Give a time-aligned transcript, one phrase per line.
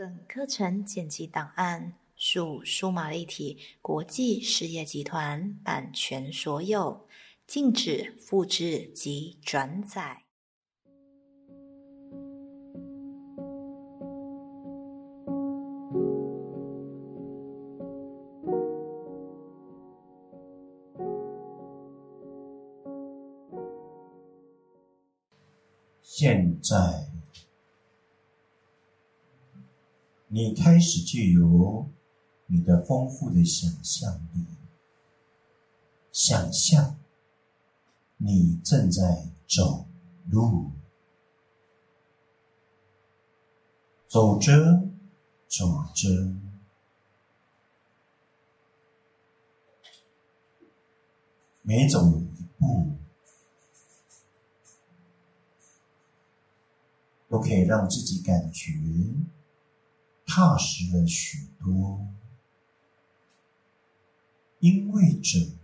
[0.00, 7.06] 本课程剪辑档案属数码立体国际事业集团版权所有，
[7.46, 10.24] 禁止复制及转载。
[30.40, 31.86] 你开始借由
[32.46, 34.42] 你的丰富的想象力，
[36.12, 36.98] 想象
[38.16, 39.86] 你正在走
[40.30, 40.70] 路，
[44.08, 44.88] 走着
[45.46, 46.08] 走着，
[51.60, 52.96] 每走一步。
[57.28, 58.72] 都可以让自己感觉
[60.32, 62.06] 踏实了许多，
[64.60, 65.56] 因为这，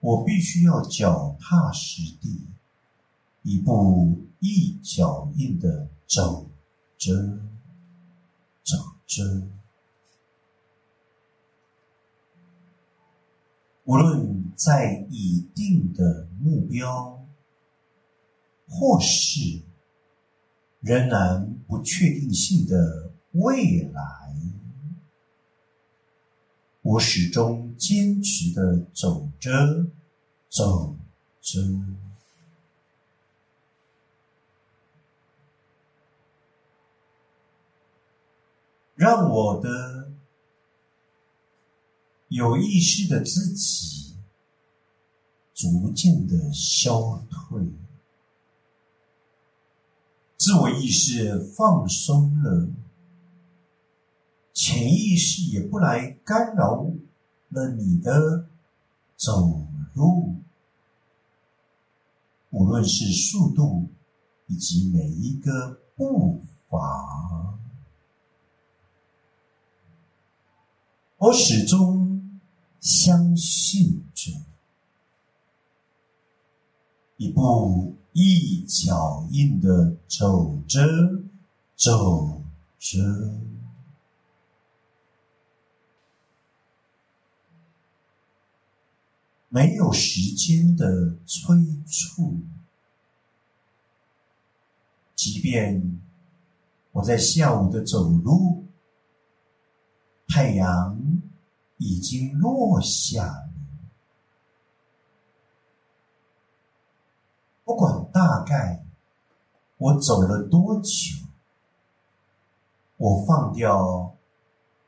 [0.00, 2.46] 我必须要脚踏实地，
[3.42, 6.50] 一步一脚印的走
[6.98, 7.14] 着，
[8.62, 9.48] 走着，
[13.84, 17.26] 无论在已定的目标，
[18.68, 19.62] 或是。
[20.82, 24.34] 仍然不确定性的未来，
[26.82, 29.86] 我始终坚持的走着，
[30.48, 30.96] 走
[31.40, 31.60] 着，
[38.96, 40.10] 让我的
[42.28, 44.16] 有意识的自己
[45.54, 47.72] 逐渐的消退。
[50.36, 52.68] 自我意识放松了，
[54.62, 56.84] 潜意识也不来干扰
[57.48, 58.46] 了你的
[59.16, 60.34] 走路，
[62.50, 63.88] 无论是速度
[64.48, 67.58] 以及每一个步伐，
[71.16, 72.38] 我始终
[72.80, 74.30] 相信着
[77.16, 77.96] 一步。
[78.12, 80.80] 一脚印的走着，
[81.76, 82.42] 走
[82.80, 82.98] 着，
[89.52, 92.40] 没有时间的催促。
[95.16, 96.00] 即便
[96.92, 98.64] 我在下午的走路，
[100.28, 101.20] 太阳
[101.78, 103.50] 已经落下。
[107.64, 108.86] 不管大概
[109.78, 110.90] 我走了多久，
[112.96, 114.16] 我放掉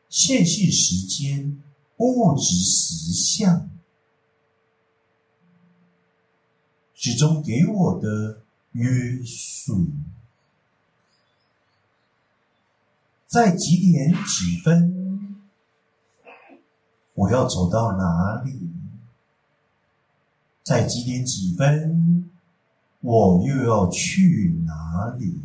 [0.08, 1.62] 线性时间、
[1.96, 3.68] 物质实相，
[7.04, 8.88] 始终给我的约
[9.24, 9.88] 束，
[13.26, 15.42] 在几点几分，
[17.14, 18.70] 我要走到哪里？
[20.62, 22.30] 在几点几分？
[23.00, 25.40] 我又要去哪里？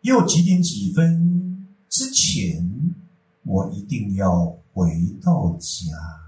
[0.00, 2.94] 又几点几分之前，
[3.42, 4.88] 我一定要回
[5.22, 6.27] 到家。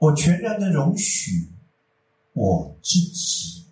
[0.00, 1.48] 我全然的容许
[2.32, 3.64] 我自己，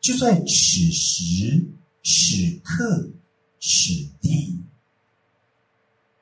[0.00, 1.66] 就在此时
[2.04, 3.08] 此刻
[3.58, 4.60] 此地，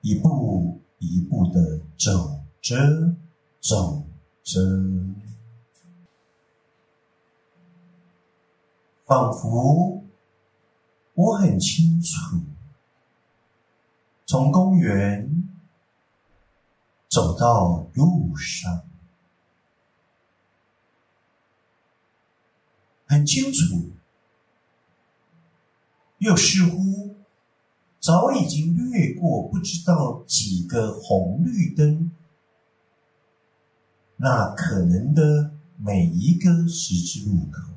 [0.03, 3.16] 一步一步的走着。
[3.66, 4.06] 走
[4.42, 4.60] 着，
[9.06, 10.04] 仿佛
[11.15, 12.36] 我很清楚，
[14.26, 15.44] 从公园
[17.15, 18.83] 走到路上，
[23.07, 23.93] 很清楚，
[26.19, 27.15] 又似乎
[28.01, 32.11] 早已经掠过不知道几个红绿灯。
[34.17, 37.75] 那可能的每一个十字路口，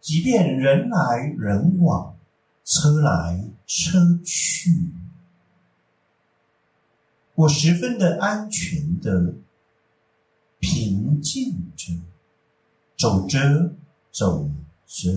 [0.00, 2.16] 即便人来人往、
[2.62, 4.92] 车来车去，
[7.40, 9.34] 我十分的安全的
[10.58, 11.92] 平静着，
[12.98, 13.74] 走着
[14.12, 14.50] 走
[14.86, 15.10] 着，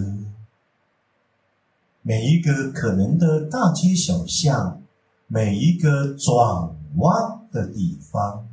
[2.02, 4.82] 每一个可能的大街小巷，
[5.28, 7.40] 每一个转弯。
[7.54, 8.50] 的地方，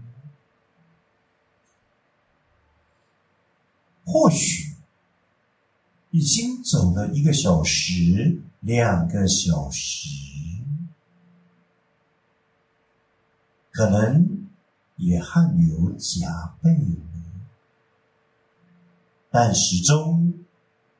[4.04, 4.74] 或许
[6.10, 10.06] 已经走了一个小时、两个小时，
[13.80, 14.46] 可能
[14.96, 17.00] 也汗流浃背了，
[19.30, 20.34] 但始终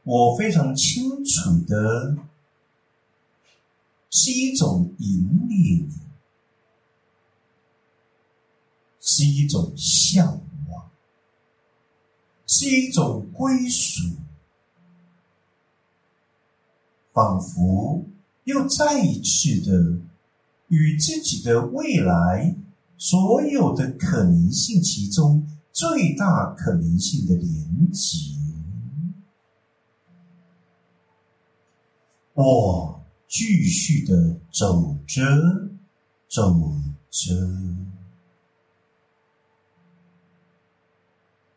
[0.03, 2.17] 我非常清楚的
[4.09, 5.91] 是一种引领，
[8.99, 10.41] 是一种向
[10.71, 10.91] 往。
[12.47, 14.17] 是一种归属，
[17.13, 18.07] 仿佛
[18.45, 20.01] 又再一次的
[20.69, 22.57] 与自己的未来
[23.01, 25.43] 所有的可能性其中
[25.73, 28.37] 最大可能性的连结。
[32.35, 35.23] 我继续的走着，
[36.29, 36.55] 走
[37.11, 37.35] 着。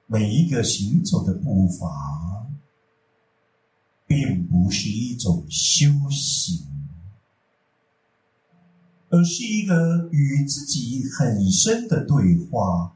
[0.07, 2.47] 每一个行走的步伐，
[4.07, 6.65] 并不是一种修行，
[9.13, 12.91] 而是一个与自己很深的对话，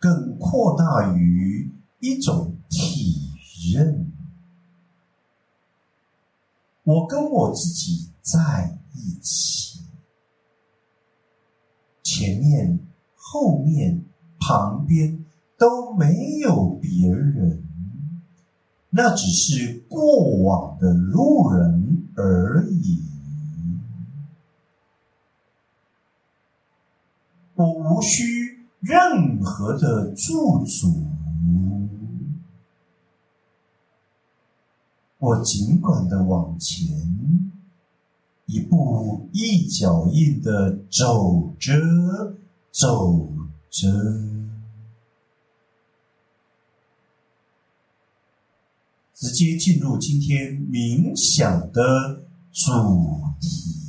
[0.00, 1.70] 更扩大于
[2.00, 3.30] 一种体
[3.72, 4.10] 认。
[6.82, 9.78] 我跟我自己在一起，
[12.02, 12.80] 前面、
[13.14, 14.04] 后面、
[14.40, 15.24] 旁边。
[15.56, 17.62] 都没有别人，
[18.90, 23.04] 那只是过往的路人而已。
[27.54, 31.06] 我无需任何的驻足，
[35.18, 36.86] 我尽管的往前，
[38.46, 41.72] 一步一脚印的走着，
[42.72, 43.28] 走
[43.70, 43.88] 着。
[49.14, 52.70] 直接进入今天冥想的主
[53.40, 53.83] 题。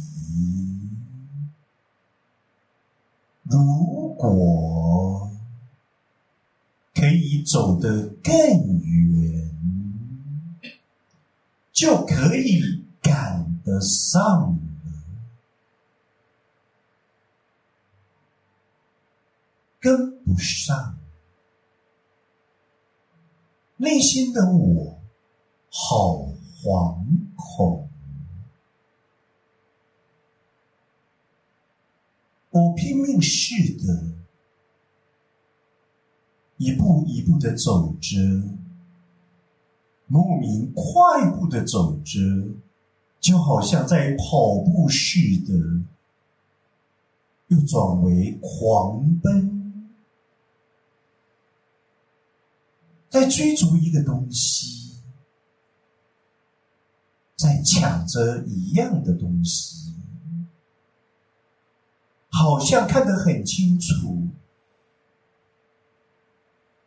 [3.45, 5.31] 如果
[6.93, 9.51] 可以走得更远，
[11.71, 14.59] 就可以赶得上了。
[19.79, 20.97] 跟不上，
[23.77, 24.99] 内心的我。
[25.77, 26.31] 好
[26.63, 27.05] 惶
[27.35, 27.84] 恐！
[32.55, 33.53] 我拼命似
[33.85, 34.01] 的，
[36.55, 38.17] 一步一步的走着，
[40.07, 42.21] 莫名快步的走着，
[43.19, 45.53] 就好像在跑步似的，
[47.49, 49.89] 又转为狂奔，
[53.09, 54.73] 在追逐一个东西。
[57.35, 59.93] 在抢着一样的东西，
[62.37, 64.27] 好像看得很清楚。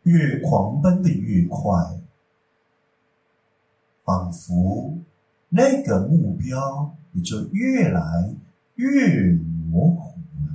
[0.03, 2.01] 越狂奔的越快，
[4.05, 4.99] 仿佛
[5.49, 8.35] 那个目标也就越来
[8.75, 9.33] 越
[9.71, 10.55] 模糊了。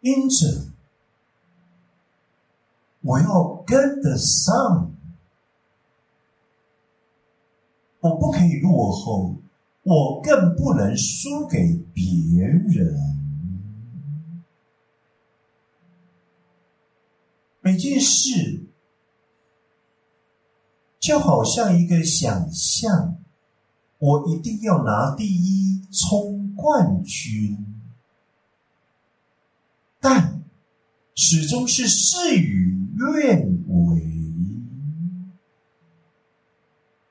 [0.00, 0.72] 因此，
[3.02, 4.92] 我要跟得上。
[8.00, 9.34] 我不可以落后，
[9.84, 12.96] 我更不能输给别人。
[17.60, 18.66] 每件事
[20.98, 23.18] 就好像一个想象，
[23.98, 27.58] 我一定要拿第一，冲冠军，
[30.00, 30.42] 但
[31.14, 34.02] 始终是事与愿违。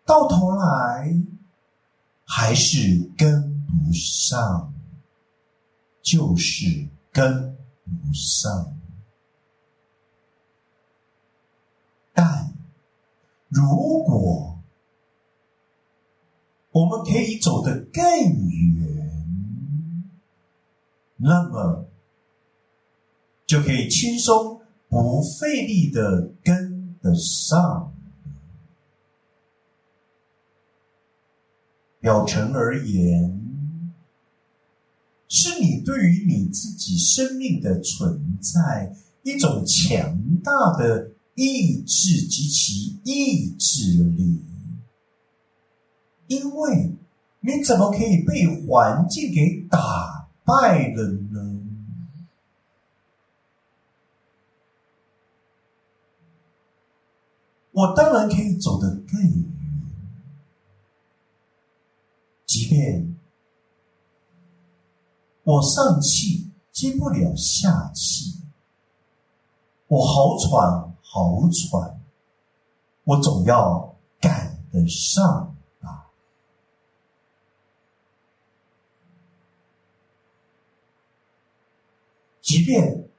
[0.05, 1.15] 到头来
[2.35, 4.73] 还是跟不上，
[6.01, 8.75] 就是跟不上。
[12.11, 12.57] 但
[13.49, 13.63] 如
[14.03, 14.59] 果
[16.71, 19.27] 我们可以走得更远，
[21.17, 21.85] 那么
[23.45, 24.59] 就可以轻松
[24.89, 27.92] 不费力的跟得上。
[32.03, 33.39] 表层而言
[35.29, 38.93] 是你对于你自己生命的存在
[39.23, 44.43] 一种强大的意志及其意志力。
[46.27, 46.97] 因为
[47.39, 51.61] 你怎么可以被环境给打败了呢？
[57.71, 59.52] 我当然可以走得更远
[62.53, 63.17] 即便
[65.41, 68.43] 我上气接不了下气，
[69.87, 71.99] 我好喘好喘，
[73.05, 76.13] 我总要赶得上啊！
[82.39, 83.09] 即便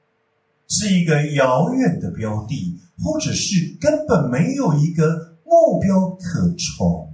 [0.69, 2.79] 是一个遥远的标的。
[3.03, 7.04] 或者是根本没有一个目标可从，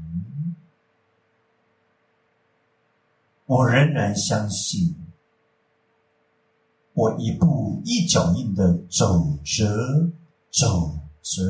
[3.52, 4.96] 我仍然相信，
[6.94, 9.68] 我一步一脚印的走着
[10.50, 11.44] 走着，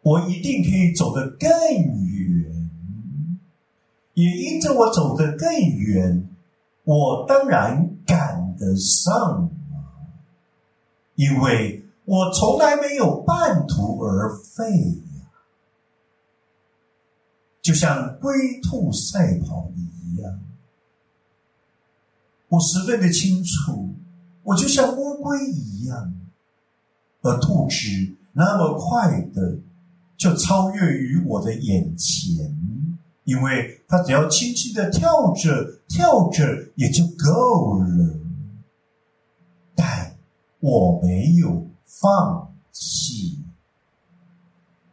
[0.00, 2.70] 我一定可以走得更远。
[4.14, 6.26] 也因着我走得更远，
[6.84, 9.50] 我当然赶得上。
[11.14, 14.64] 因为我从来没有半途而废，
[17.64, 18.30] 就像龟
[18.60, 20.38] 兔赛跑一样，
[22.48, 23.88] 我十分的清楚，
[24.42, 26.14] 我就像乌龟一样，
[27.22, 27.76] 而兔子
[28.34, 29.58] 那么快的
[30.18, 32.54] 就超越于我的眼前，
[33.24, 36.44] 因为它只要轻轻的跳着跳着
[36.74, 38.20] 也就够了。
[39.74, 40.18] 但
[40.60, 43.42] 我没有放弃，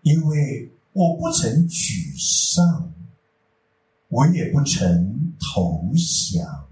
[0.03, 2.91] 因为我不曾沮丧，
[4.09, 6.67] 我也不曾投降。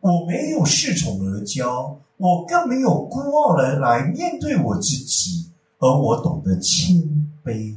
[0.00, 6.96] 我没有恃宠而骄，我更没有孤傲的来面对我自己，而我懂得谦
[7.44, 7.76] 卑。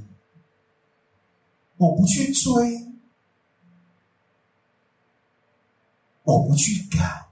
[1.77, 2.93] 我不去追，
[6.23, 7.25] 我不去赶。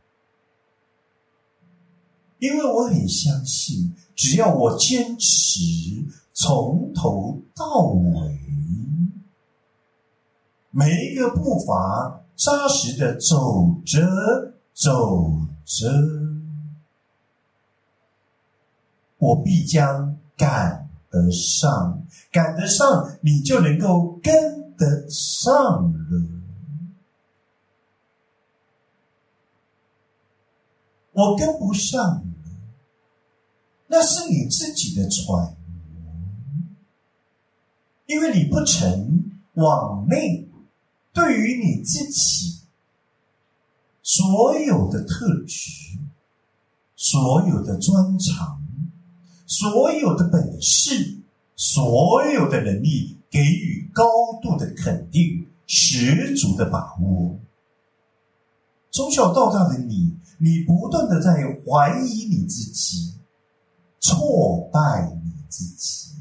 [2.39, 5.59] 因为我很相信，只要我坚持
[6.33, 8.39] 从头到尾，
[10.69, 15.29] 每一个步伐扎实的走着走
[15.65, 15.89] 着，
[19.17, 25.53] 我必将赶得上，赶得上，你就能够跟得上
[25.91, 25.99] 了。
[31.13, 32.30] 我跟不上。
[33.93, 36.13] 那是你自己的揣摩，
[38.05, 40.47] 因为你不曾往内
[41.11, 42.61] 对于你自己
[44.01, 45.99] 所有的特质、
[46.95, 48.65] 所有的专长、
[49.45, 51.17] 所有的本事、
[51.57, 54.05] 所有的能力给予高
[54.41, 57.37] 度的肯定、十足的把握。
[58.89, 63.15] 从小到大的你，你不断的在怀疑你自己。
[64.01, 66.15] 挫败你自己，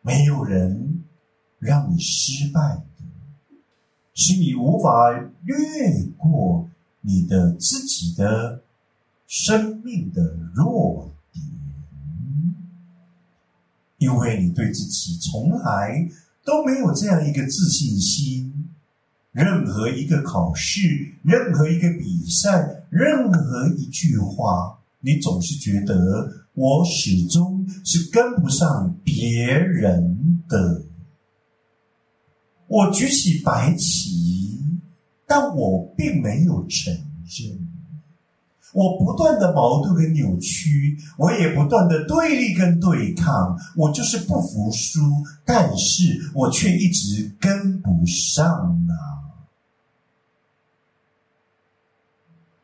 [0.00, 1.02] 没有人
[1.58, 3.04] 让你失败的，
[4.14, 5.10] 是你无法
[5.42, 8.62] 越过你的自己的
[9.26, 10.22] 生命的
[10.54, 11.44] 弱点，
[13.98, 16.08] 因为你对自己从来
[16.44, 18.70] 都没有这样一个自信心，
[19.32, 24.79] 任何一个考试，任何一个比赛，任何一句话。
[25.00, 30.82] 你总是觉得我始终是跟不上别人的。
[32.66, 34.60] 我举起白旗，
[35.26, 37.68] 但我并没有承认。
[38.72, 45.00] 我不断的矛盾跟扭曲，我也不断的对立跟对抗，我就是不服输，
[45.44, 48.46] 但是我却一直跟不上
[48.88, 48.94] 啊！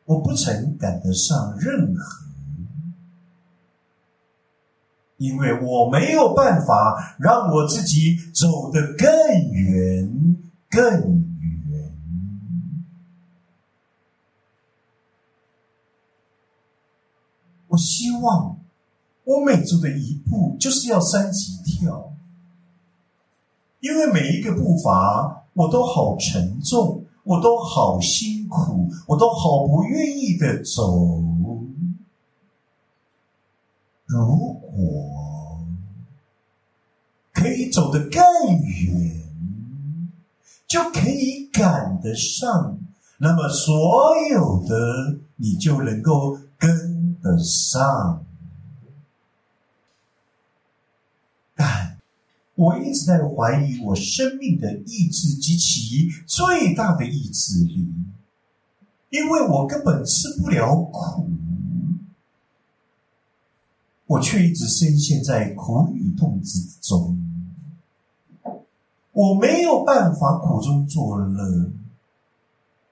[0.05, 2.26] 我不曾赶得上任何。
[5.19, 9.09] 因为我没有办法让我自己走得更
[9.51, 10.37] 远、
[10.69, 10.81] 更
[11.41, 11.95] 远。
[17.69, 18.59] 我希望
[19.25, 22.13] 我每走的一步就是要三级跳，
[23.81, 31.23] 因为每一个步伐我都好沉重，我都好辛苦，我都好不愿意的走。
[34.07, 35.67] 如我
[37.33, 38.23] 可以走得更
[38.59, 39.23] 远，
[40.67, 42.79] 就可以赶得上，
[43.19, 48.25] 那么所有的你就能够跟得上。
[51.55, 51.99] 但
[52.55, 57.89] 我一直在怀疑我生命的意志及其最大的意志力，
[59.09, 61.31] 因为我根本吃不了苦，
[64.07, 67.19] 我却一直深陷在苦与痛之中，
[69.13, 71.73] 我没有办法苦中作乐，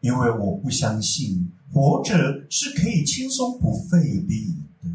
[0.01, 2.15] 因为我不相信活着
[2.51, 4.91] 是可以轻松不费力的。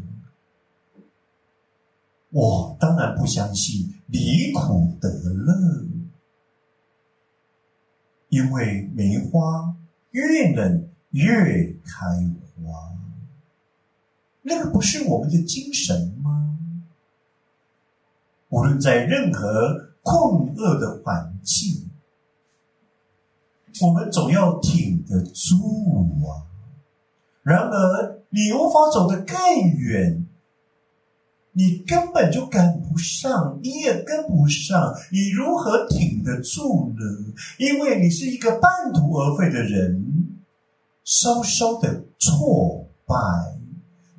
[2.32, 5.86] 我当然不相信离苦得乐，
[8.28, 9.74] 因为梅花
[10.10, 12.06] 越冷越开，
[14.50, 16.58] 那个不是我们的精神吗？
[18.48, 21.88] 无论在任何困厄的环境，
[23.80, 25.54] 我们总要挺得住
[26.26, 26.50] 啊。
[27.44, 29.36] 然而，你无法走得更
[29.78, 30.26] 远。
[31.52, 37.34] 你根本就赶不上，你也跟不上，你如何挺得住呢？
[37.58, 40.40] 因为你是一个半途而废的人，
[41.04, 43.16] 稍稍的挫败，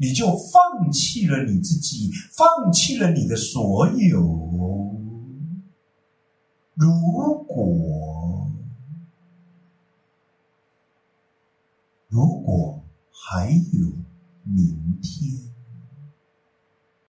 [0.02, 4.20] 你就放弃了你自己，放弃了你的所有。
[6.74, 8.50] 如果，
[12.10, 13.92] 如果还有
[14.44, 15.51] 明天。